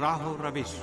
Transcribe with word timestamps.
راہ 0.00 0.26
و 0.26 0.36
روش 0.42 0.74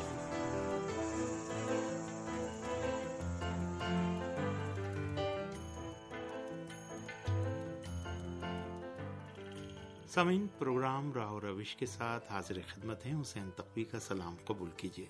پروگرام 10.58 11.14
راہ 11.14 11.32
و 11.32 11.42
روش 11.42 11.76
کے 11.76 11.86
ساتھ 11.86 12.32
حاضر 12.32 12.58
خدمت 12.68 13.06
ہیں، 13.06 13.22
حسین 13.22 13.50
تقوی 13.56 13.84
کا 13.84 14.00
سلام 14.00 14.36
قبول 14.46 14.70
کیجیے۔ 14.78 15.06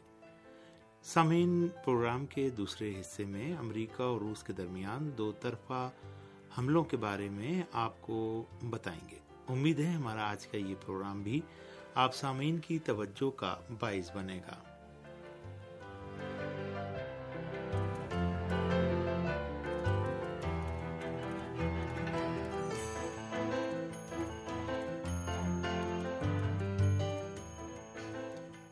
سمعین 1.04 1.68
پروگرام 1.86 2.26
کے 2.26 2.50
دوسرے 2.50 3.00
حصے 3.00 3.26
میں 3.26 3.58
امریکہ 3.58 4.02
اور 4.02 4.22
روس 4.22 4.44
کے 4.44 4.54
درمیان 4.54 5.12
دو 5.18 5.32
طرفہ 5.32 5.90
حملوں 6.58 6.84
کے 6.84 6.98
بارے 6.98 7.30
میں 7.30 7.64
آپ 7.72 8.02
کو 8.02 8.46
بتائیں 8.70 9.10
گے۔ 9.12 9.20
امید 9.48 9.80
ہے 9.80 9.90
ہمارا 9.90 10.32
آج 10.32 10.48
کا 10.48 10.58
یہ 10.58 10.76
پروگرام 10.86 11.24
بھی 11.24 11.42
آپ 11.96 12.16
سامعین 12.16 12.58
کی 12.58 12.80
توجہ 12.80 13.30
کا 13.30 13.56
باعث 13.80 14.12
بنے 14.16 14.38
گا۔ 14.38 14.56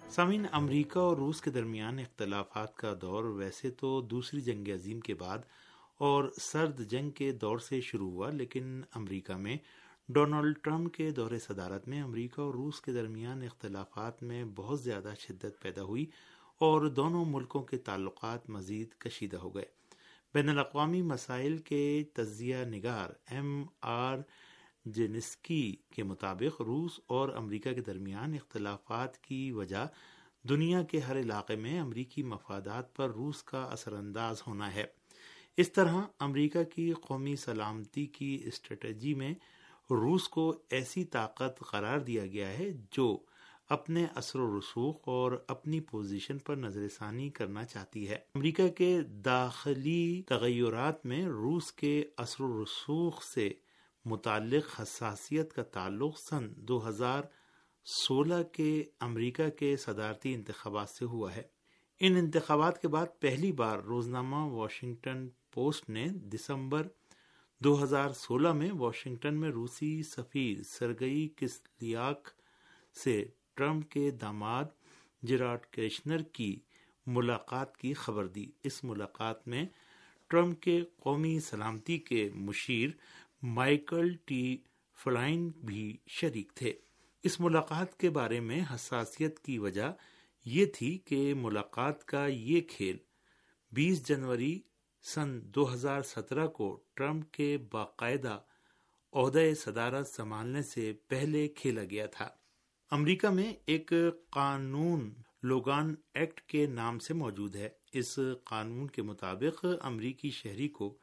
سامعین، 0.09 0.45
امریکہ 0.51 0.99
اور 0.99 1.17
روس 1.17 1.41
کے 1.41 1.51
درمیان 1.51 1.99
اختلافات 1.99 2.75
کا 2.75 2.93
دور 3.01 3.23
ویسے 3.23 3.69
تو 3.69 4.01
دوسری 4.01 4.41
جنگ 4.41 4.67
عظیم 4.67 4.99
کے 4.99 5.13
بعد 5.13 5.37
اور 5.97 6.23
سرد 6.41 6.79
جنگ 6.89 7.09
کے 7.09 7.31
دور 7.31 7.59
سے 7.59 7.81
شروع 7.81 8.11
ہوا، 8.11 8.29
لیکن 8.29 8.81
امریکہ 8.95 9.33
میں 9.33 9.57
ڈونلڈ 10.09 10.57
ٹرمپ 10.61 10.93
کے 10.93 11.11
دور 11.11 11.31
صدارت 11.47 11.87
میں 11.87 12.01
امریکہ 12.01 12.41
اور 12.41 12.53
روس 12.53 12.81
کے 12.81 12.91
درمیان 12.91 13.43
اختلافات 13.43 14.23
میں 14.23 14.43
بہت 14.55 14.81
زیادہ 14.81 15.13
شدت 15.19 15.61
پیدا 15.61 15.83
ہوئی 15.83 16.05
اور 16.57 16.87
دونوں 16.87 17.25
ملکوں 17.25 17.63
کے 17.63 17.77
تعلقات 17.77 18.49
مزید 18.49 18.93
کشیدہ 18.97 19.37
ہو 19.37 19.55
گئے۔ 19.55 19.65
بین 20.33 20.49
الاقوامی 20.49 21.01
مسائل 21.01 21.57
کے 21.57 22.03
تجزیہ 22.13 22.57
نگار 22.57 23.09
ایم 23.31 23.63
آر 23.81 24.17
جینسکی 24.85 25.75
کے 25.95 26.03
مطابق 26.03 26.61
روس 26.61 26.99
اور 27.07 27.29
امریکہ 27.29 27.73
کے 27.73 27.81
درمیان 27.81 28.33
اختلافات 28.33 29.17
کی 29.17 29.51
وجہ 29.51 29.87
دنیا 30.49 30.83
کے 30.83 30.99
ہر 30.99 31.19
علاقے 31.19 31.55
میں 31.55 31.79
امریکی 31.79 32.23
مفادات 32.23 32.95
پر 32.95 33.09
روس 33.09 33.43
کا 33.43 33.63
اثر 33.63 33.93
انداز 33.93 34.41
ہونا 34.47 34.73
ہے۔ 34.75 34.85
اس 35.57 35.71
طرح 35.71 35.93
امریکہ 36.19 36.63
کی 36.63 36.93
قومی 36.93 37.35
سلامتی 37.35 38.05
کی 38.05 38.41
اسٹریٹجی 38.45 39.13
میں 39.13 39.33
روس 39.89 40.29
کو 40.29 40.53
ایسی 40.69 41.03
طاقت 41.03 41.59
قرار 41.59 41.99
دیا 41.99 42.27
گیا 42.27 42.59
ہے 42.59 42.69
جو 42.91 43.17
اپنے 43.69 44.05
اثر 44.15 44.39
و 44.39 44.59
رسوخ 44.59 44.95
اور 45.05 45.31
اپنی 45.47 45.79
پوزیشن 45.79 46.37
پر 46.37 46.55
نظر 46.55 46.87
ثانی 46.87 47.29
کرنا 47.29 47.65
چاہتی 47.65 48.09
ہے۔ 48.09 48.17
امریکہ 48.35 48.67
کے 48.67 49.01
داخلی 49.01 50.21
تغیرات 50.21 51.05
میں 51.05 51.25
روس 51.25 51.71
کے 51.71 52.03
اثر 52.17 52.43
و 52.43 52.63
رسوخ 52.63 53.23
سے 53.23 53.49
متعلق 54.05 54.81
حساسیت 54.81 55.53
کا 55.53 55.63
تعلق 55.63 56.19
سن 56.29 56.49
دو 56.55 56.87
ہزار 56.87 57.23
سولہ 57.85 58.43
کے 58.51 58.83
امریکہ 58.99 59.49
کے 59.49 59.77
صدارتی 59.77 60.33
انتخابات 60.33 60.89
سے 60.89 61.05
ہوا 61.05 61.35
ہے۔ 61.35 61.43
ان 61.99 62.15
انتخابات 62.15 62.81
کے 62.81 62.87
بعد 62.87 63.05
پہلی 63.19 63.51
بار 63.51 63.77
روزنامہ 63.77 64.35
واشنگٹن 64.35 65.29
پوسٹ 65.51 65.89
نے 65.89 66.07
دسمبر 66.09 66.87
دو 67.63 67.83
ہزار 67.83 68.09
سولہ 68.09 68.53
میں 68.53 68.71
واشنگٹن 68.71 69.39
میں 69.39 69.49
روسی 69.49 70.03
سفیر 70.03 70.63
سرگئی 70.63 71.27
کسلیاک 71.35 72.29
سے 73.03 73.25
ٹرمپ 73.55 73.91
کے 73.91 74.11
داماد 74.11 74.63
جراٹ 75.23 75.65
کریشنر 75.65 76.21
کی 76.21 76.59
ملاقات 77.07 77.77
کی 77.77 77.93
خبر 77.93 78.27
دی۔ 78.27 78.45
اس 78.63 78.83
ملاقات 78.83 79.47
میں 79.47 79.65
ٹرمپ 80.27 80.61
کے 80.61 80.81
قومی 80.97 81.39
سلامتی 81.39 81.97
کے 81.97 82.29
مشیر 82.35 82.89
مائیکل 83.43 84.15
ٹی 84.25 84.57
فلائن 85.03 85.51
بھی 85.65 85.97
شریک 86.07 86.51
تھے۔ 86.55 86.73
اس 87.23 87.39
ملاقات 87.39 87.97
کے 87.97 88.09
بارے 88.09 88.39
میں 88.39 88.61
حساسیت 88.75 89.39
کی 89.39 89.59
وجہ 89.59 89.93
یہ 90.45 90.65
تھی 90.65 90.97
کہ 90.97 91.33
ملاقات 91.33 92.05
کا 92.05 92.25
یہ 92.27 92.61
کھیل 92.61 92.97
بیس 93.71 94.07
جنوری 94.07 94.59
سن 95.03 95.39
دو 95.55 95.73
ہزار 95.73 96.01
سترہ 96.01 96.47
کو 96.47 96.83
ٹرمپ 96.93 97.31
کے 97.31 97.57
باقاعدہ 97.71 98.39
عہدۂ 99.13 99.53
صدارت 99.57 100.07
سنبھالنے 100.07 100.61
سے 100.61 100.93
پہلے 101.07 101.47
کھیلا 101.47 101.83
گیا 101.83 102.05
تھا۔ 102.05 102.29
امریکہ 102.91 103.27
میں 103.27 103.53
ایک 103.65 103.93
قانون 104.29 105.13
لوگان 105.43 105.95
ایکٹ 106.13 106.41
کے 106.41 106.65
نام 106.65 106.99
سے 106.99 107.13
موجود 107.13 107.55
ہے۔ 107.55 107.69
اس 107.93 108.19
قانون 108.43 108.87
کے 108.87 109.01
مطابق 109.01 109.65
امریکی 109.81 110.29
شہری 110.29 110.67
کو 110.67 110.97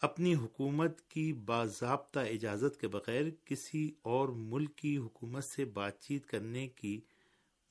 اپنی 0.00 0.34
حکومت 0.34 1.00
کی 1.00 1.32
باضابطہ 1.32 2.20
اجازت 2.20 2.80
کے 2.80 2.88
بغیر 2.88 3.24
کسی 3.44 3.92
اور 4.02 4.28
ملک 4.28 4.76
کی 4.76 4.96
حکومت 4.98 5.44
سے 5.44 5.64
بات 5.64 6.00
چیت 6.00 6.26
کرنے 6.26 6.68
کی 6.68 7.00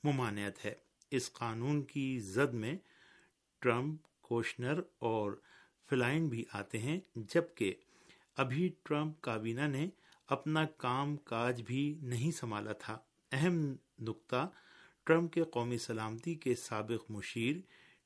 ممانعت 0.04 0.64
ہے۔ 0.64 0.74
اس 1.10 1.32
قانون 1.32 1.82
کی 1.82 2.18
زد 2.18 2.54
میں 2.54 2.76
ٹرمپ، 3.58 4.00
کوشنر 4.20 4.80
اور 4.98 5.32
فلائن 5.92 6.28
بھی 6.28 6.44
آتے 6.52 6.78
ہیں، 6.78 7.00
جبکہ 7.16 7.74
ابھی 8.36 8.70
ٹرمپ 8.82 9.20
کابینہ 9.20 9.60
نے 9.60 9.88
اپنا 10.26 10.64
کام 10.64 11.16
کاج 11.16 11.62
بھی 11.62 11.98
نہیں 12.02 12.30
سنبھالا 12.30 12.72
تھا۔ 12.72 12.98
اہم 13.32 13.76
نقطہ، 13.98 14.48
ٹرمپ 15.04 15.32
کے 15.32 15.42
قومی 15.42 15.78
سلامتی 15.78 16.34
کے 16.34 16.54
سابق 16.54 17.10
مشیر 17.10 17.56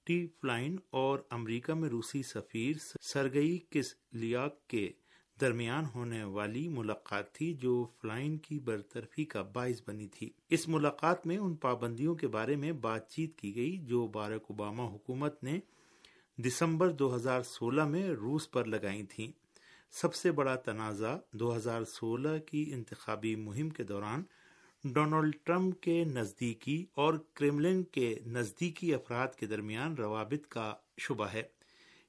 ٹی 0.04 0.26
فلائن 0.26 0.76
اور 0.91 1.19
امریکہ 1.30 1.75
میں 1.75 1.88
روسی 1.88 2.22
سفیر 2.22 2.76
سرگئی 3.00 3.58
کس 3.70 3.94
لیاک 4.12 4.69
کے 4.69 4.92
درمیان 5.41 5.84
ہونے 5.94 6.25
والی 6.25 6.69
ملاقات 6.69 7.32
تھی، 7.32 7.54
جو 7.54 7.86
فلائن 8.02 8.36
کی 8.38 8.58
برطرفی 8.58 9.25
کا 9.25 9.42
باعث 9.42 9.82
بنی 9.86 10.08
تھی۔ 10.08 10.30
اس 10.50 10.69
ملاقات 10.69 11.26
میں 11.26 11.38
ان 11.38 11.54
پابندیوں 11.54 12.14
کے 12.14 12.28
بارے 12.28 12.56
میں 12.56 12.72
بات 12.72 13.10
چیت 13.10 13.38
کی 13.38 13.56
گئی، 13.56 13.76
جو 13.76 14.06
بارک 14.06 14.42
اوباما 14.46 14.86
حکومت 14.88 15.44
نے 15.44 15.60
دسمبر 16.38 16.88
دو 16.88 17.14
ہزار 17.14 17.42
سولہ 17.42 17.84
میں 17.84 18.08
روس 18.08 18.50
پر 18.50 18.64
لگائی 18.64 19.02
تھیں۔ 19.02 19.32
سب 19.91 20.14
سے 20.14 20.32
بڑا 20.32 20.54
تنازع 20.54 21.16
دو 21.32 21.56
ہزار 21.56 21.84
سولہ 21.84 22.38
کی 22.47 22.70
انتخابی 22.72 23.36
مہم 23.36 23.70
کے 23.70 23.82
دوران 23.82 24.22
ڈونلڈ 24.84 25.36
ٹرمپ 25.44 25.82
کے 25.82 26.04
نزدیکی 26.04 26.86
اور 26.94 27.14
کریملن 27.34 27.82
کے 27.82 28.14
نزدیکی 28.26 28.94
افراد 28.94 29.28
کے 29.28 29.46
درمیان 29.46 29.94
روابط 29.94 30.46
کا 30.46 30.75
شبہ 30.98 31.26
ہے۔ 31.26 31.42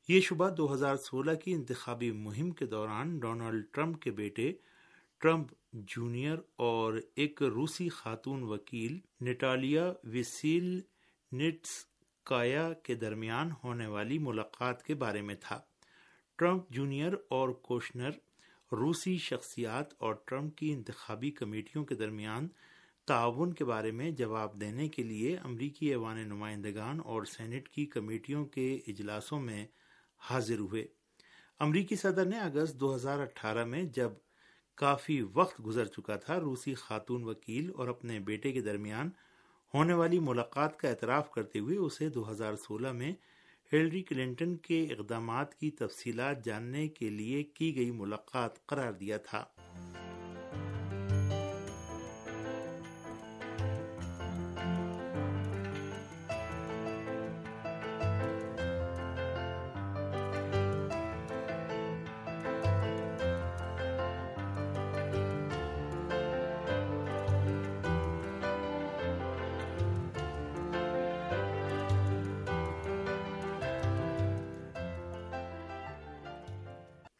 یہ 0.08 0.22
شبہ 0.22 0.50
دو 0.50 0.74
ہزار 0.74 0.96
سولہ 0.96 1.36
کی 1.36 1.54
انتخابی 1.54 2.12
مہم 2.12 2.52
کے 2.52 2.66
دوران 2.66 3.20
ڈونلڈ 3.20 3.66
ٹرمپ 3.72 4.02
کے 4.02 4.12
بیٹے 4.12 4.54
ٹرمپ 5.18 5.52
جونیئر 5.74 6.38
اور 6.56 6.94
ایک 7.16 7.44
روسی 7.44 7.90
خاتون 7.90 8.44
وکیل 8.44 9.00
نٹالیا 9.22 9.94
وسیل 10.04 10.80
نٹس 11.32 11.87
کایا 12.28 12.74
کے 12.74 12.96
درمیان 12.96 13.50
ہونے 13.64 13.88
والی 13.88 14.20
ملاقات 14.20 14.84
کے 14.84 14.96
بارے 14.96 15.22
میں 15.22 15.36
تھا۔ 15.40 15.62
ٹرمپ 16.38 16.70
جونیئر 16.70 17.14
اور 17.30 17.50
کوشنر 17.50 18.10
روسی 18.72 19.18
شخصیات 19.18 19.94
اور 19.98 20.16
ٹرمپ 20.26 20.58
کی 20.58 20.72
انتخابی 20.74 21.32
کمیٹیوں 21.32 21.86
کے 21.86 21.96
درمیان 21.96 22.48
تعاون 23.06 23.54
کے 23.54 23.66
بارے 23.66 23.92
میں 23.92 24.12
جواب 24.12 24.62
دینے 24.62 24.90
کے 24.90 25.04
لیے 25.04 25.38
امریکی 25.38 25.88
ایوان 25.88 26.18
نمائندگان 26.18 27.00
اور 27.00 27.24
سینٹ 27.24 27.70
کی 27.70 27.86
کمیٹیوں 27.86 28.46
کے 28.46 28.80
اجلاسوں 28.88 29.40
میں 29.40 29.68
حاضر 30.18 30.60
ہوئے۔ 30.60 30.88
امریکی 31.60 31.96
صدر 31.96 32.26
نے 32.26 32.40
اگست 32.40 32.76
دو 32.76 32.96
ہزار 32.96 33.20
اٹھارہ 33.20 33.66
میں 33.66 33.84
جب 33.84 34.12
کافی 34.76 35.22
وقت 35.34 35.66
گزر 35.66 35.86
چکا 35.86 36.16
تھا، 36.16 36.40
روسی 36.40 36.74
خاتون 36.74 37.24
وکیل 37.24 37.72
اور 37.76 37.88
اپنے 37.88 38.20
بیٹے 38.20 38.52
کے 38.52 38.62
درمیان 38.62 39.10
ہونے 39.74 39.94
والی 39.94 40.20
ملاقات 40.20 40.80
کا 40.80 40.90
اعتراف 40.90 41.32
کرتے 41.32 41.60
ہوئے 41.60 41.78
اسے 41.78 42.10
دو 42.10 42.32
ہزار 42.32 42.56
سولہ 42.56 42.92
میں 42.92 43.14
ہلری 43.74 44.04
کلنٹن 44.04 44.56
کے 44.56 44.84
اقدامات 44.84 45.56
کی 45.56 45.72
تفصیلات 45.72 46.46
جاننے 46.46 46.88
کے 46.88 47.10
لیے 47.10 47.44
کی 47.44 47.76
گئی 47.76 47.92
ملاقات 47.92 48.66
قرار 48.66 48.92
دیا 48.92 49.18
تھا۔ 49.18 49.46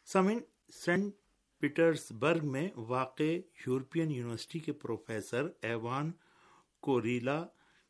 سمن 0.08 0.38
سینٹ 0.72 1.14
پیٹرس 1.60 2.12
برگ 2.12 2.46
میں 2.46 2.68
واقع 2.76 3.22
یورپین 3.66 4.10
یونیورسٹی 4.10 4.58
کے 4.58 4.72
پروفیسر 4.72 5.48
ایوان 5.62 6.12
کوریلا 6.80 7.44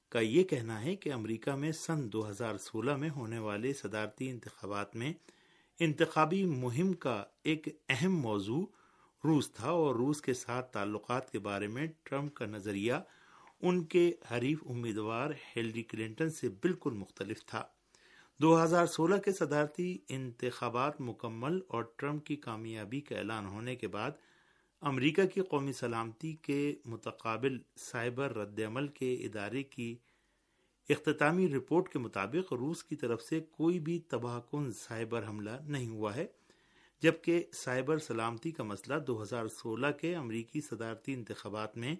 کا 0.08 0.20
یہ 0.20 0.44
کہنا 0.44 0.84
ہے 0.84 0.96
کہ 0.96 1.12
امریکہ 1.12 1.54
میں 1.54 1.72
سن 1.72 2.12
دو 2.12 2.30
ہزار 2.30 2.56
سولہ 2.56 2.96
میں 2.96 3.10
ہونے 3.10 3.38
والے 3.38 3.72
صدارتی 3.72 4.30
انتخابات 4.30 4.96
میں 4.96 5.12
انتخابی 5.80 6.44
مہم 6.44 6.92
کا 6.92 7.24
ایک 7.42 7.68
اہم 7.88 8.20
موضوع 8.20 8.66
روس 9.24 9.52
تھا 9.52 9.70
اور 9.70 9.94
روس 9.94 10.22
کے 10.22 10.34
ساتھ 10.34 10.72
تعلقات 10.72 11.32
کے 11.32 11.38
بارے 11.38 11.66
میں 11.66 11.86
ٹرمپ 12.02 12.34
کا 12.34 12.46
نظریہ 12.46 12.92
ان 13.60 13.84
کے 13.84 14.12
حریف 14.32 14.58
امیدوار 14.68 15.30
ہیلری 15.30 15.82
کلنٹن 15.82 16.30
سے 16.30 16.48
بالکل 16.48 16.92
مختلف 16.92 17.44
تھا۔ 17.46 17.64
دو 18.40 18.64
ہزار 18.64 18.86
سولہ 18.86 19.16
کے 19.16 19.32
صدارتی 19.32 19.98
انتخابات 20.08 21.00
مکمل 21.00 21.60
اور 21.68 21.84
ٹرمپ 21.96 22.26
کی 22.26 22.36
کامیابی 22.36 23.00
کا 23.00 23.18
اعلان 23.18 23.46
ہونے 23.46 23.76
کے 23.76 23.88
بعد 23.88 24.10
امریکہ 24.80 25.26
کی 25.26 25.40
قومی 25.40 25.72
سلامتی 25.72 26.32
کے 26.32 26.74
متقابل 26.84 27.58
سائبر 27.76 28.36
رد 28.36 28.60
عمل 28.66 28.88
کے 28.88 29.14
ادارے 29.14 29.62
کی 29.62 29.96
اختتامی 30.88 31.48
رپورٹ 31.48 31.88
کے 31.88 31.98
مطابق 31.98 32.52
روس 32.52 32.84
کی 32.84 32.96
طرف 32.96 33.22
سے 33.22 33.40
کوئی 33.40 33.80
بھی 33.80 33.98
تباہ 33.98 34.40
کن 34.50 34.72
سائبر 34.72 35.28
حملہ 35.28 35.58
نہیں 35.64 35.88
ہوا 35.88 36.14
ہے، 36.16 36.26
جبکہ 37.02 37.44
سائبر 37.52 37.98
سلامتی 37.98 38.50
کا 38.50 38.62
مسئلہ 38.62 38.98
دو 38.98 39.22
ہزار 39.22 39.48
سولہ 39.48 39.86
کے 40.00 40.16
امریکی 40.16 40.60
صدارتی 40.60 41.14
انتخابات 41.14 41.76
میں 41.76 41.96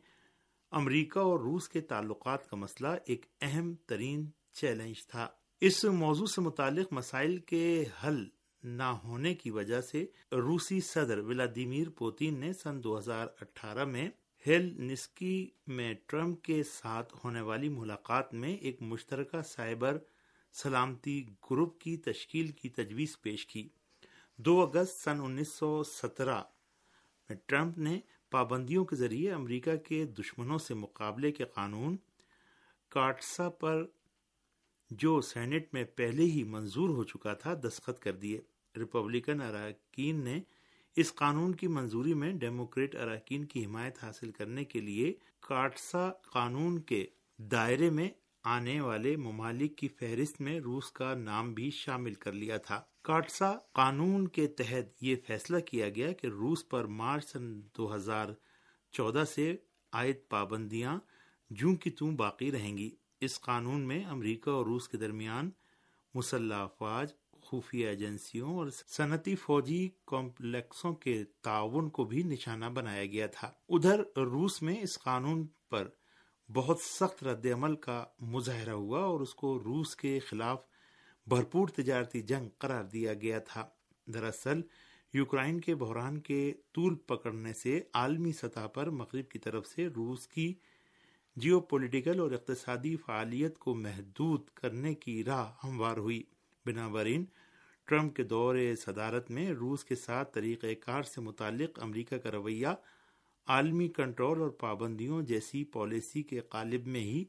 امریکہ 0.71 1.19
اور 1.19 1.41
روس 1.41 1.69
کے 1.69 1.81
تعلقات 1.81 2.51
کا 2.51 2.57
مسئلہ 2.57 2.89
ایک 3.05 3.27
اہم 3.41 3.75
ترین 3.87 4.31
چیلنج 4.53 5.07
تھا۔ 5.07 5.29
اس 5.61 5.85
موضوع 5.85 6.27
سے 6.27 6.41
متعلق 6.41 6.93
مسائل 6.93 7.37
کے 7.37 7.85
حل 8.05 8.25
نہ 8.65 8.83
ہونے 8.83 9.35
کی 9.35 9.51
وجہ 9.51 9.81
سے 9.81 10.07
روسی 10.33 10.81
صدر 10.81 11.19
ولادیمیر 11.19 11.89
پوتین 11.91 12.41
نے 12.41 12.53
سن 12.53 12.85
دو 12.85 12.99
ہزار 12.99 13.27
اٹھارہ 13.41 13.85
میں 13.85 14.09
ہیل 14.47 14.83
نسکی 14.83 15.51
میں 15.67 15.95
ٹرمپ 16.07 16.43
کے 16.43 16.63
ساتھ 16.63 17.15
ہونے 17.25 17.41
والی 17.41 17.69
ملاقات 17.69 18.35
میں 18.35 18.57
ایک 18.57 18.83
مشترکہ 18.83 19.43
سائبر 19.43 19.99
سلامتی 20.53 21.25
گروپ 21.51 21.81
کی 21.81 21.97
تشکیل 21.97 22.49
کی 22.49 22.69
تجویز 22.69 23.21
پیش 23.21 23.47
کی۔ 23.47 23.69
دو 24.37 24.61
اگست 24.61 25.05
سن 25.05 25.21
انیس 25.21 25.53
سو 25.53 25.83
سترہ 25.85 26.43
میں 27.29 27.37
ٹرمپ 27.47 27.79
نے 27.79 28.01
پابندیوں 28.31 28.85
کے 28.85 28.97
ذریعے 28.97 29.33
امریکہ 29.33 29.77
کے 29.77 30.05
دشمنوں 30.05 30.59
سے 30.59 30.75
مقابلے 30.75 31.33
کے 31.33 31.45
قانون 31.45 31.97
کاٹسا 32.89 33.49
پر 33.49 33.85
جو 34.91 35.21
سینٹ 35.21 35.67
میں 35.73 35.85
پہلے 35.85 36.23
ہی 36.23 36.45
منظور 36.45 36.89
ہو 36.89 37.05
چکا 37.05 37.35
تھا، 37.35 37.55
دستخط 37.55 37.99
کر 37.99 38.13
دیے۔ 38.13 38.41
ریپبلکن 38.77 39.41
اراکین 39.41 40.25
نے 40.25 40.41
اس 40.97 41.15
قانون 41.15 41.55
کی 41.55 41.67
منظوری 41.67 42.15
میں 42.15 42.33
ڈیموکریٹ 42.33 42.97
اراکین 42.97 43.45
کی 43.45 43.65
حمایت 43.65 43.99
حاصل 44.03 44.31
کرنے 44.31 44.65
کے 44.65 44.81
لیے 44.81 45.13
کاٹسا 45.41 46.11
قانون 46.11 46.79
کے 46.79 47.07
دائرے 47.39 47.91
میں 47.91 48.09
آنے 48.45 48.81
والے 48.81 49.17
ممالک 49.17 49.77
کی 49.77 49.89
فہرست 49.89 50.41
میں 50.41 50.61
روس 50.61 50.93
کا 50.93 51.15
نام 51.15 51.55
بھی 51.55 51.71
شامل 51.71 52.15
کر 52.15 52.33
لیا 52.33 52.57
تھا۔ 52.57 52.83
کاٹسا 53.03 53.53
قانون 53.73 54.29
کے 54.29 54.47
تحت 54.47 55.03
یہ 55.03 55.17
فیصلہ 55.27 55.59
کیا 55.59 55.89
گیا 55.89 56.13
کہ 56.13 56.27
روس 56.27 56.69
پر 56.69 56.85
مارچ 56.85 57.25
سن 57.25 57.61
دو 57.61 57.95
ہزار 57.95 58.27
چودہ 58.93 59.25
سے 59.25 59.57
عائد 59.93 60.17
پابندیاں 60.29 60.99
جوں 61.51 61.77
کی 61.77 61.91
توں 61.91 62.13
باقی 62.13 62.53
رہیں 62.53 62.79
گی۔ 62.79 62.91
اس 63.21 63.41
قانون 63.41 63.81
میں 63.81 64.05
امریکہ 64.05 64.51
اور 64.51 64.67
روس 64.67 64.89
کے 64.89 64.99
درمیان 64.99 65.51
مسلح 66.15 66.55
افواج، 66.55 67.13
خفیہ 67.45 67.89
ایجنسیوں 67.89 68.57
اور 68.57 68.67
صنعتی 68.87 69.35
فوجی 69.35 69.89
کمپلیکسوں 70.07 70.95
کے 70.95 71.25
تعاون 71.43 71.89
کو 71.89 72.05
بھی 72.05 72.23
نشانہ 72.23 72.65
بنایا 72.65 73.07
گیا 73.07 73.27
تھا۔ 73.27 73.53
ادھر 73.69 74.03
روس 74.17 74.63
میں 74.63 74.81
اس 74.81 74.99
قانون 74.99 75.47
پر 75.71 75.89
بہت 76.53 76.81
سخت 76.81 77.25
رد 77.25 77.47
عمل 77.47 77.77
کا 77.77 78.05
مظاہرہ 78.21 78.71
ہوا 78.71 79.01
اور 79.01 79.21
اس 79.21 79.35
کو 79.35 79.59
روس 79.59 79.97
کے 79.97 80.19
خلاف 80.19 80.65
بھرپور 81.27 81.69
تجارتی 81.69 82.21
جنگ 82.21 82.49
قرار 82.59 82.85
دیا 82.85 83.15
گیا 83.15 83.39
تھا۔ 83.39 83.69
دراصل، 84.07 84.61
یوکرائن 85.13 85.61
کے 85.61 85.75
بحران 85.75 86.21
کے 86.21 86.53
طول 86.73 86.95
پکڑنے 86.95 87.53
سے 87.53 87.83
عالمی 87.95 88.33
سطح 88.33 88.67
پر 88.67 88.91
مغرب 88.91 89.29
کی 89.29 89.39
طرف 89.39 89.67
سے 89.67 89.87
روس 89.87 90.29
کی 90.29 90.55
جیو 91.41 91.61
پولیٹیکل 91.61 92.21
اور 92.21 92.31
اقتصادی 92.31 92.97
فعالیت 92.97 93.59
کو 93.59 93.75
محدود 93.75 94.49
کرنے 94.55 94.95
کی 94.95 95.25
راہ 95.25 95.53
ہموار 95.65 95.97
ہوئی۔ 95.97 96.23
بنا 96.67 96.89
برین 96.89 97.25
ٹرمپ 97.87 98.17
کے 98.17 98.23
دور 98.23 98.57
صدارت 98.79 99.31
میں 99.31 99.51
روس 99.51 99.85
کے 99.85 99.95
ساتھ 99.95 100.33
طریقہ 100.35 100.67
کار 100.81 101.03
سے 101.03 101.21
متعلق 101.21 101.83
امریکہ 101.83 102.19
کا 102.19 102.33
رویہ 102.33 102.67
عالمی 103.47 103.89
کنٹرول 103.89 104.41
اور 104.41 104.51
پابندیوں 104.51 105.23
جیسی 105.23 105.65
پالیسی 105.65 106.23
کے 106.23 106.41
قالب 106.41 106.87
میں 106.87 107.01
ہی 107.01 107.25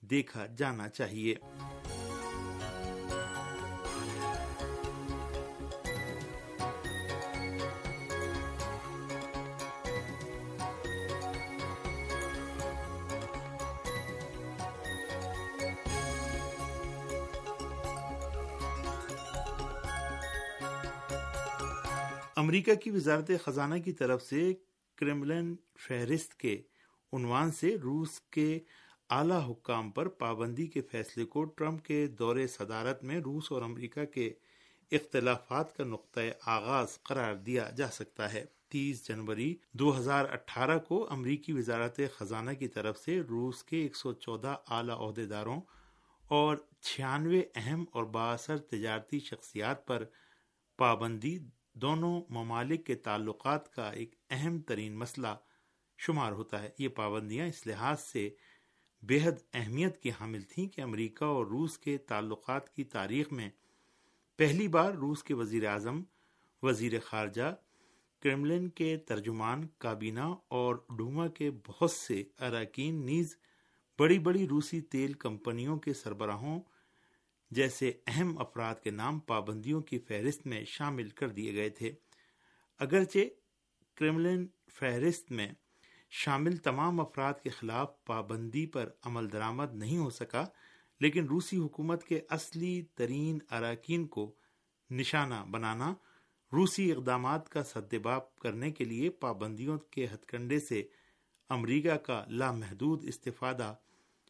دیکھا 0.00 0.46
جانا 0.46 0.88
چاہیے۔ 0.88 1.34
امریکہ 22.48 22.74
کی 22.74 22.90
وزارت 22.90 23.30
خزانہ 23.44 23.74
کی 23.74 23.92
طرف 23.92 24.22
سے 24.22 24.54
کرملن 24.96 25.56
فہرست 25.78 26.34
کے 26.34 26.62
عنوان 27.12 27.50
سے 27.50 27.76
روس 27.82 28.20
کے 28.20 28.58
اعلی 29.10 29.52
حکام 29.52 29.90
پر 29.90 30.08
پابندی 30.08 30.66
کے 30.66 30.80
فیصلے 30.80 31.24
کو 31.24 31.44
ٹرمپ 31.44 31.84
کے 31.84 32.06
دور 32.06 32.36
صدارت 32.46 33.04
میں 33.04 33.20
روس 33.20 33.52
اور 33.52 33.62
امریکہ 33.62 34.04
کے 34.04 34.32
اختلافات 34.92 35.76
کا 35.76 35.84
نقطۂ 35.84 36.20
آغاز 36.46 37.02
قرار 37.02 37.34
دیا 37.34 37.70
جا 37.76 37.88
سکتا 37.88 38.32
ہے۔ 38.32 38.44
تیس 38.68 39.08
جنوری 39.08 39.54
دو 39.72 39.98
ہزار 39.98 40.24
اٹھارہ 40.30 40.78
کو 40.78 41.06
امریکی 41.10 41.52
وزارت 41.52 42.00
خزانہ 42.16 42.50
کی 42.50 42.68
طرف 42.68 42.98
سے 42.98 43.20
روس 43.20 43.64
کے 43.64 43.76
ایک 43.76 43.96
سو 43.96 44.12
چودہ 44.12 44.56
اعلی 44.66 44.92
عہدے 44.92 45.26
داروں 45.26 45.60
اور 46.28 46.56
چھیانوے 46.80 47.42
اہم 47.54 47.84
اور 47.92 48.04
باثر 48.04 48.58
تجارتی 48.58 49.20
شخصیات 49.20 49.86
پر 49.86 50.04
پابندی 50.78 51.38
دونوں 51.82 52.22
ممالک 52.28 52.86
کے 52.86 52.94
تعلقات 52.94 53.72
کا 53.72 53.90
ایک 53.90 54.14
اہم 54.30 54.60
ترین 54.60 54.98
مسئلہ 54.98 55.28
شمار 55.98 56.32
ہوتا 56.32 56.62
ہے۔ 56.62 56.70
یہ 56.78 56.88
پابندیاں 56.88 57.46
اس 57.46 57.66
لحاظ 57.66 58.00
سے 58.00 58.30
بے 59.02 59.18
حد 59.22 59.40
اہمیت 59.54 59.98
کی 59.98 60.10
حامل 60.10 60.42
تھیں 60.42 60.68
کہ 60.68 60.80
امریکہ 60.80 61.24
اور 61.24 61.46
روس 61.46 61.78
کے 61.78 61.98
تعلقات 61.98 62.74
کی 62.74 62.84
تاریخ 62.84 63.32
میں 63.32 63.50
پہلی 64.36 64.68
بار 64.68 64.92
روس 64.92 65.22
کے 65.22 65.34
وزیر 65.34 65.66
اعظم 65.66 66.02
وزیر 66.62 67.00
خارجہ، 67.00 67.54
کرملن 68.22 68.68
کے 68.68 68.96
ترجمان 68.96 69.66
کابینہ 69.78 70.34
اور 70.48 70.76
ڈوما 70.96 71.28
کے 71.28 71.50
بہت 71.66 71.90
سے 71.90 72.24
اراکین 72.40 73.06
نیز 73.06 73.36
بڑی 73.98 74.18
بڑی 74.18 74.48
روسی 74.48 74.80
تیل 74.80 75.12
کمپنیوں 75.12 75.78
کے 75.78 75.92
سربراہوں 75.92 76.60
جیسے 77.50 77.92
اہم 78.06 78.38
افراد 78.38 78.74
کے 78.84 78.90
نام 78.90 79.18
پابندیوں 79.18 79.80
کی 79.80 79.98
فہرست 79.98 80.46
میں 80.46 80.64
شامل 80.64 81.08
کر 81.08 81.28
دیے 81.28 81.54
گئے 81.54 81.68
تھے۔ 81.68 81.92
اگرچہ 82.78 83.18
کرملن 83.94 84.46
فہرست 84.72 85.32
میں 85.32 85.52
شامل 86.10 86.56
تمام 86.56 87.00
افراد 87.00 87.34
کے 87.42 87.50
خلاف 87.50 88.04
پابندی 88.04 88.66
پر 88.66 88.90
عمل 89.02 89.32
درآمد 89.32 89.74
نہیں 89.74 89.98
ہو 89.98 90.10
سکا، 90.10 90.44
لیکن 91.00 91.24
روسی 91.24 91.58
حکومت 91.58 92.04
کے 92.04 92.20
اصلی 92.28 92.82
ترین 92.94 93.38
اراکین 93.50 94.06
کو 94.06 94.34
نشانہ 94.90 95.44
بنانا، 95.50 95.94
روسی 96.52 96.92
اقدامات 96.92 97.48
کا 97.48 97.64
سدباب 97.64 98.36
کرنے 98.36 98.70
کے 98.70 98.84
لیے 98.84 99.10
پابندیوں 99.10 99.78
کے 99.78 100.06
ہتھ 100.06 100.26
کنڈے 100.26 100.58
سے 100.58 100.82
امریکہ 101.48 101.94
کا 101.94 102.24
لامحدود 102.28 103.04
استفادہ 103.04 103.74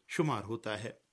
شمار 0.07 0.43
ہوتا 0.43 0.83
ہے۔ 0.83 1.08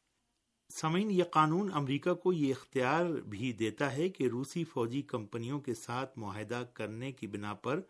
سمعین 0.70 1.10
یہ 1.10 1.24
قانون 1.24 1.70
امریکہ 1.72 2.14
کو 2.14 2.32
یہ 2.32 2.50
اختیار 2.50 3.04
بھی 3.04 3.52
دیتا 3.52 3.96
ہے 3.96 4.08
کہ 4.08 4.28
روسی 4.28 4.64
فوجی 4.64 5.02
کمپنیوں 5.02 5.60
کے 5.60 5.74
ساتھ 5.74 6.18
معاہدہ 6.18 6.62
کرنے 6.74 7.12
کی 7.12 7.26
بنا 7.26 7.54
پر 7.54 7.80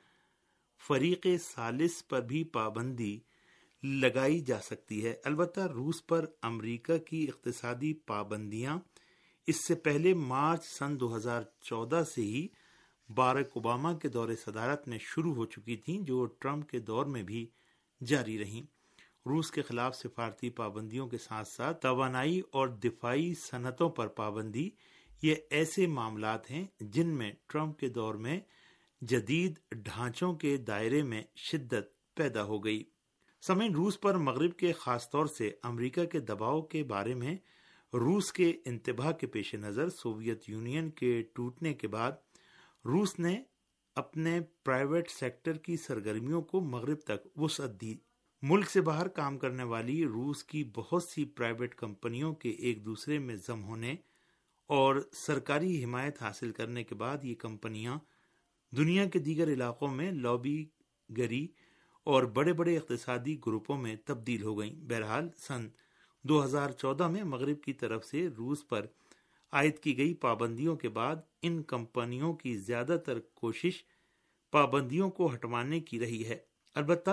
فریق 0.88 1.26
سالس 1.40 2.09
پر 2.09 2.21
بھی 2.21 2.45
پابندی 2.45 3.18
لگائی 3.83 4.40
جا 4.40 4.61
سکتی 4.61 5.04
ہے۔ 5.04 5.14
البتہ 5.25 5.61
روس 5.61 6.06
پر 6.06 6.26
امریکہ 6.42 6.99
کی 6.99 7.26
اقتصادی 7.28 7.92
پابندیاں 7.95 8.78
اس 9.47 9.68
سے 9.68 9.75
پہلے 9.75 10.14
مارچ 10.14 10.64
سن 10.64 11.00
دو 11.00 11.16
ہزار 11.16 11.42
چودہ 11.61 12.02
سے 12.14 12.23
ہی 12.23 12.47
بارک 13.09 13.49
اوباما 13.52 13.92
کے 13.92 14.09
دور 14.09 14.28
صدارت 14.45 14.88
میں 14.88 14.99
شروع 15.00 15.35
ہو 15.35 15.47
چکی 15.47 15.76
تھیں، 15.76 16.00
جو 16.00 16.25
ٹرمپ 16.25 16.71
کے 16.71 16.78
دور 16.78 17.06
میں 17.06 17.23
بھی 17.23 17.47
جاری 18.06 18.38
رہیں۔ 18.38 18.75
روس 19.26 19.50
کے 19.50 19.62
خلاف 19.62 19.97
سفارتی 19.97 20.50
پابندیوں 20.50 21.09
کے 21.09 21.18
ساتھ 21.18 21.49
ساتھ 21.49 21.80
توانائی 21.80 22.42
اور 22.50 22.68
دفاعی 22.68 23.35
صنعتوں 23.35 23.90
پر 23.90 24.09
پابندی، 24.09 24.71
یہ 25.23 25.35
ایسے 25.50 25.87
معاملات 25.87 26.50
ہیں 26.50 26.66
جن 26.80 27.09
میں 27.09 27.33
ٹرمپ 27.47 27.78
کے 27.78 27.88
دور 27.88 28.14
میں 28.14 28.40
جدید 29.00 29.59
ڈھانچوں 29.71 30.35
کے 30.35 30.56
دائرے 30.56 31.02
میں 31.02 31.23
شدت 31.37 32.14
پیدا 32.14 32.42
ہو 32.42 32.64
گئی۔ 32.64 32.85
سمین 33.42 33.75
روس 33.75 34.00
پر 34.00 34.14
مغرب 34.14 34.56
کے 34.56 34.73
خاص 34.73 35.11
طور 35.11 35.26
سے 35.26 35.50
امریکہ 35.62 36.04
کے 36.04 36.21
دباؤ 36.21 36.62
کے 36.62 36.83
بارے 36.85 37.14
میں 37.14 37.37
روس 37.92 38.33
کے 38.33 38.52
انتباہ 38.64 39.12
کے 39.12 39.26
پیش 39.26 39.54
نظر 39.54 39.88
سوویت 39.88 40.50
یونین 40.50 40.90
کے 40.90 41.23
ٹوٹنے 41.23 41.75
کے 41.75 41.88
بعد 41.88 42.12
روس 42.85 43.18
نے 43.18 43.42
اپنے 43.95 44.40
پرائیویٹ 44.64 45.11
سیکٹر 45.11 45.52
کی 45.52 45.76
سرگرمیوں 45.76 46.42
کو 46.42 46.61
مغرب 46.61 47.00
تک 47.00 47.38
وسعت 47.38 47.80
دی۔ 47.80 47.95
ملک 48.49 48.71
سے 48.71 48.81
باہر 48.81 49.09
کام 49.09 49.38
کرنے 49.38 49.62
والی 49.62 50.05
روس 50.05 50.45
کی 50.45 50.71
بہت 50.75 51.03
سی 51.03 51.25
پرائیویٹ 51.25 51.75
کمپنیوں 51.75 52.35
کے 52.35 52.50
ایک 52.50 52.85
دوسرے 52.85 53.19
میں 53.19 53.37
ضم 53.37 53.65
ہونے 53.65 53.95
اور 54.67 54.97
سرکاری 55.12 55.85
حمایت 55.85 56.23
حاصل 56.23 56.50
کرنے 56.50 56.85
کے 56.85 56.95
بعد 56.95 57.25
یہ 57.25 57.35
کمپنیاں 57.35 57.99
دنیا 58.76 59.05
کے 59.05 59.19
دیگر 59.19 59.49
علاقوں 59.49 59.88
میں 59.88 60.12
لابی 60.12 60.67
گری 61.17 61.49
اور 62.05 62.23
بڑے 62.23 62.53
بڑے 62.53 62.76
اقتصادی 62.76 63.37
گروپوں 63.47 63.76
میں 63.76 63.97
تبدیل 64.05 64.43
ہو 64.43 64.59
گئیں۔ 64.59 64.75
بہرحال 64.75 65.29
سن 65.37 65.69
دو 66.23 66.45
ہزار 66.45 66.71
چودہ 66.71 67.09
میں 67.09 67.25
مغرب 67.25 67.62
کی 67.62 67.73
طرف 67.73 68.05
سے 68.05 68.29
روس 68.29 68.69
پر 68.69 68.87
عائد 69.53 69.79
کی 69.79 69.97
گئی 69.99 70.15
پابندیوں 70.15 70.76
کے 70.76 70.88
بعد 70.88 71.17
ان 71.43 71.62
کمپنیوں 71.62 72.35
کی 72.35 72.57
زیادہ 72.57 72.97
تر 73.07 73.19
کوشش 73.21 73.85
پابندیوں 74.50 75.11
کو 75.11 75.35
ہٹوانے 75.35 75.81
کی 75.81 76.00
رہی 76.00 76.25
ہے۔ 76.25 76.38
البتہ 76.75 77.11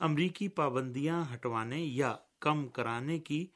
امریکی 0.00 0.48
پابندیاں 0.48 1.24
ہٹوانے 1.34 1.80
یا 1.80 2.16
کم 2.40 2.68
کرانے 2.68 3.18
کی 3.18 3.46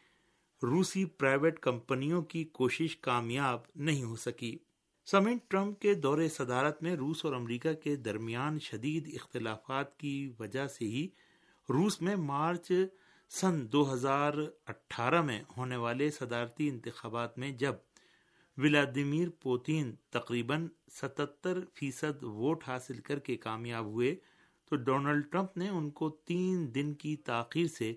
روسی 0.63 1.05
پرائیویٹ 1.05 1.59
کمپنیوں 1.59 2.23
کی 2.23 2.45
کوشش 2.45 2.97
کامیاب 2.97 3.61
نہیں 3.75 4.05
ہو 4.05 4.17
سکی۔ 4.17 4.59
سمیت 5.07 5.51
ٹرمپ 5.51 5.81
کے 5.81 5.95
دور 5.95 6.29
صدارت 6.29 6.83
میں 6.83 6.97
روس 6.97 7.25
اور 7.25 7.35
امریکہ 7.35 7.73
کے 7.73 7.97
درمیان 7.97 8.59
شدید 8.59 9.09
اختلافات 9.15 9.99
کی 9.99 10.33
وجہ 10.41 10.67
سے 10.67 10.85
ہی 10.85 11.09
روس 11.69 12.03
میں 12.03 12.17
مارچ 12.17 12.73
سن 13.31 13.73
دو 13.73 13.93
ہزار 13.93 14.33
اٹھارہ 14.67 15.23
میں 15.23 15.43
ہونے 15.57 15.77
والے 15.77 16.11
صدارتی 16.11 16.69
انتخابات 16.69 17.39
میں 17.39 17.51
جب 17.51 17.75
ولادیمیر 18.57 19.29
پوتین 19.41 19.95
تقریباً 20.11 20.69
ستتر 20.91 21.59
فیصد 21.75 22.23
ووٹ 22.23 22.65
حاصل 22.67 23.01
کر 23.01 23.19
کے 23.19 23.37
کامیاب 23.37 23.85
ہوئے 23.85 24.17
تو 24.73 24.77
ڈونلڈ 24.77 25.33
ٹرمپ 25.33 25.57
نے 25.57 25.69
ان 25.69 25.91
کو 25.91 26.11
تین 26.11 26.75
دن 26.75 26.95
کی 26.95 27.17
تاخیر 27.17 27.67
سے 27.67 27.95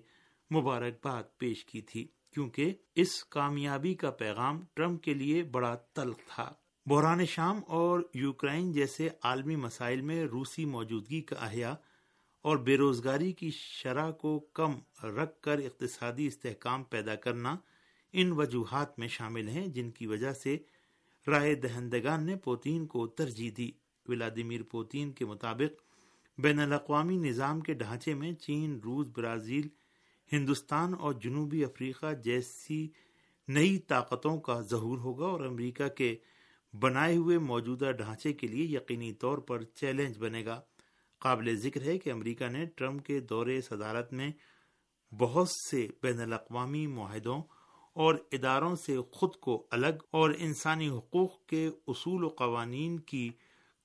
مبارکباد 0.50 1.22
پیش 1.38 1.64
کی 1.64 1.80
تھی، 1.80 2.08
کیونکہ 2.30 2.74
اس 2.94 3.24
کامیابی 3.24 3.94
کا 3.94 4.10
پیغام 4.10 4.64
ٹرمپ 4.74 5.02
کے 5.02 5.14
لیے 5.14 5.42
بڑا 5.42 5.74
تلخ 5.74 6.16
تھا۔ 6.26 6.52
بحران 6.86 7.24
شام 7.26 7.60
اور 7.66 8.00
یوکرائن 8.14 8.72
جیسے 8.72 9.08
عالمی 9.22 9.56
مسائل 9.56 10.00
میں 10.00 10.24
روسی 10.24 10.64
موجودگی 10.64 11.20
کا 11.20 11.36
احیاء 11.36 11.72
اور 12.42 12.56
بے 12.56 12.76
روزگاری 12.76 13.32
کی 13.32 13.50
شرح 13.50 14.10
کو 14.10 14.38
کم 14.38 15.06
رکھ 15.06 15.40
کر 15.40 15.58
اقتصادی 15.58 16.26
استحکام 16.26 16.84
پیدا 16.84 17.14
کرنا 17.14 17.56
ان 18.12 18.32
وجوہات 18.32 18.98
میں 18.98 19.08
شامل 19.08 19.48
ہیں، 19.48 19.66
جن 19.66 19.90
کی 19.90 20.06
وجہ 20.06 20.32
سے 20.32 20.58
رائے 21.26 21.54
دہندگان 21.54 22.26
نے 22.26 22.36
پوتین 22.36 22.86
کو 22.86 23.06
ترجیح 23.06 23.50
دی۔ 23.56 23.70
ولادیمیر 24.08 24.62
پوتین 24.62 25.12
کے 25.12 25.24
مطابق 25.24 25.85
بین 26.38 26.58
الاقوامی 26.58 27.16
نظام 27.16 27.60
کے 27.60 27.74
ڈھانچے 27.74 28.14
میں 28.14 28.32
چین، 28.32 28.80
روس، 28.84 29.08
برازیل، 29.08 29.68
ہندوستان 30.32 30.94
اور 30.94 31.12
جنوبی 31.12 31.64
افریقہ 31.64 32.12
جیسی 32.24 32.88
نئی 33.48 33.78
طاقتوں 33.78 34.40
کا 34.40 34.60
ظہور 34.60 34.98
ہوگا 34.98 35.26
اور 35.26 35.40
امریکہ 35.40 35.88
کے 35.88 36.16
بنائے 36.74 37.16
ہوئے 37.16 37.38
موجودہ 37.38 37.92
ڈھانچے 37.92 38.32
کے 38.32 38.46
لیے 38.46 38.64
یقینی 38.76 39.12
طور 39.12 39.38
پر 39.38 39.62
چیلنج 39.62 40.18
بنے 40.18 40.44
گا۔ 40.44 40.60
قابل 41.18 41.56
ذکر 41.56 41.82
ہے 41.82 41.98
کہ 41.98 42.10
امریکہ 42.12 42.46
نے 42.46 42.66
ٹرمپ 42.66 43.06
کے 43.06 43.20
دور 43.20 43.46
صدارت 43.68 44.12
میں 44.12 44.30
بہت 45.12 45.48
سے 45.48 45.88
بین 46.02 46.20
الاقوامی 46.20 46.86
معاہدوں 46.86 47.42
اور 47.92 48.14
اداروں 48.32 48.74
سے 48.76 48.96
خود 49.12 49.36
کو 49.36 49.66
الگ 49.70 50.04
اور 50.10 50.30
انسانی 50.38 50.88
حقوق 50.88 51.46
کے 51.46 51.70
اصول 51.86 52.24
و 52.24 52.28
قوانین 52.28 53.00
کی 53.00 53.30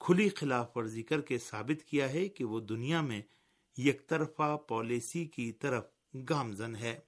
کھلی 0.06 0.30
خلاف 0.30 0.78
ورزی 0.78 1.04
کر 1.04 1.22
کے 1.22 1.38
ثابت 1.38 1.84
کیا 1.84 2.14
ہے 2.14 2.30
کہ 2.30 2.44
وہ 2.44 2.60
دنیا 2.60 3.02
میں 3.02 3.22
یک 3.78 4.08
طرفہ 4.08 4.58
پالیسی 4.58 5.26
کی 5.26 5.52
طرف 5.52 5.86
گامزن 6.30 6.76
ہے۔ 6.76 7.00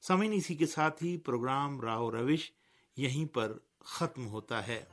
سمین 0.00 0.32
اسی 0.32 0.54
کے 0.54 0.66
ساتھ 0.66 1.04
ہی 1.04 1.18
پروگرام 1.18 1.80
راہو 1.80 2.10
روش 2.10 2.52
یہیں 2.96 3.26
پر 3.26 3.58
ختم 3.80 4.26
ہوتا 4.26 4.66
ہے۔ 4.66 4.84